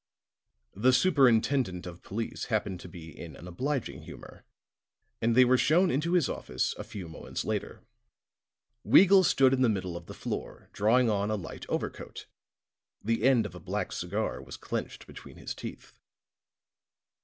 [0.73, 4.45] The superintendent of police happened to be in an obliging humor,
[5.21, 7.83] and they were shown into his office a few moments later.
[8.83, 12.25] Weagle stood in the middle of the floor, drawing on a light over coat;
[13.03, 15.93] the end of a black cigar was clenched between his teeth.